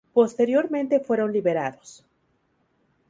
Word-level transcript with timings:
Posteriormente 0.13 0.99
fueron 0.99 1.31
liberados. 1.31 2.03